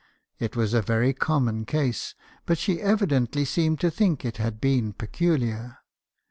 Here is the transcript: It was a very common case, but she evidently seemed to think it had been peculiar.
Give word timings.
It 0.39 0.55
was 0.55 0.73
a 0.73 0.81
very 0.81 1.13
common 1.13 1.63
case, 1.63 2.15
but 2.47 2.57
she 2.57 2.81
evidently 2.81 3.45
seemed 3.45 3.79
to 3.81 3.91
think 3.91 4.25
it 4.25 4.37
had 4.37 4.59
been 4.59 4.93
peculiar. 4.93 5.77